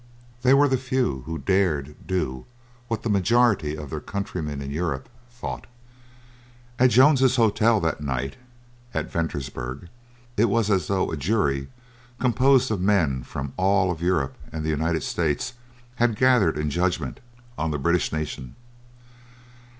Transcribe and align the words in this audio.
They 0.41 0.55
were 0.55 0.67
the 0.67 0.79
few 0.79 1.21
who 1.27 1.37
dared 1.37 2.07
do 2.07 2.47
what 2.87 3.03
the 3.03 3.07
majority 3.11 3.77
of 3.77 3.91
their 3.91 3.99
countrymen 3.99 4.59
in 4.59 4.71
Europe 4.71 5.07
thought. 5.29 5.67
At 6.79 6.89
Jones's 6.89 7.35
Hotel 7.35 7.79
that 7.81 8.01
night, 8.01 8.35
at 8.95 9.11
Ventersburg, 9.11 9.89
it 10.37 10.45
was 10.45 10.71
as 10.71 10.87
though 10.87 11.11
a 11.11 11.17
jury 11.17 11.67
composed 12.19 12.71
of 12.71 12.81
men 12.81 13.21
from 13.21 13.53
all 13.57 13.91
of 13.91 14.01
Europe 14.01 14.37
and 14.51 14.65
the 14.65 14.71
United 14.73 15.03
States 15.03 15.53
had 15.97 16.15
gathered 16.15 16.57
in 16.57 16.71
judgment 16.71 17.19
on 17.55 17.69
the 17.69 17.77
British 17.77 18.11
nation. 18.11 18.55